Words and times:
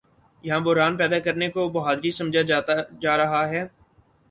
یہاں 0.43 0.59
بحران 0.59 0.97
پیدا 0.97 1.19
کرنے 1.19 1.49
کو 1.49 1.67
بہادری 1.69 2.11
سمجھا 2.11 2.41
جا 3.01 3.17
رہا 3.17 3.47
ہے۔ 3.49 3.65